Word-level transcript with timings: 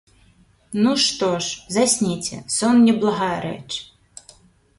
Ну, 0.83 0.93
што 1.07 1.29
ж, 1.47 1.75
засніце, 1.75 2.37
сон 2.57 2.75
не 2.87 2.93
благая 3.05 3.37
рэч. 3.47 3.69